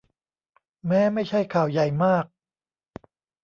[0.87, 2.25] แม้ไม่ใช่ข่าวใหญ่มาก